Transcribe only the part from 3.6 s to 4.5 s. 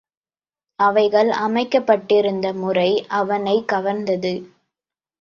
கவர்ந்தது.